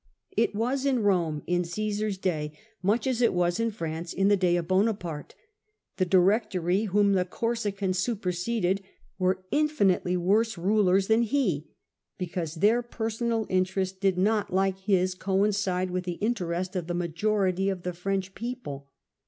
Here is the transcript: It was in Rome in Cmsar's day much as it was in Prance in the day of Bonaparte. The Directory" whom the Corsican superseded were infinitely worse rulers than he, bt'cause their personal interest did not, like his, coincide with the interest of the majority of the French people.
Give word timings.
It 0.35 0.55
was 0.55 0.83
in 0.83 1.03
Rome 1.03 1.43
in 1.45 1.61
Cmsar's 1.61 2.17
day 2.17 2.57
much 2.81 3.05
as 3.05 3.21
it 3.21 3.35
was 3.35 3.59
in 3.59 3.71
Prance 3.71 4.13
in 4.13 4.29
the 4.29 4.35
day 4.35 4.55
of 4.55 4.67
Bonaparte. 4.67 5.35
The 5.97 6.05
Directory" 6.07 6.85
whom 6.85 7.13
the 7.13 7.23
Corsican 7.23 7.93
superseded 7.93 8.81
were 9.19 9.43
infinitely 9.51 10.17
worse 10.17 10.57
rulers 10.57 11.05
than 11.05 11.21
he, 11.21 11.69
bt'cause 12.19 12.61
their 12.61 12.81
personal 12.81 13.45
interest 13.47 13.99
did 14.01 14.17
not, 14.17 14.51
like 14.51 14.79
his, 14.79 15.13
coincide 15.13 15.91
with 15.91 16.05
the 16.05 16.13
interest 16.13 16.75
of 16.75 16.87
the 16.87 16.95
majority 16.95 17.69
of 17.69 17.83
the 17.83 17.93
French 17.93 18.33
people. 18.33 18.89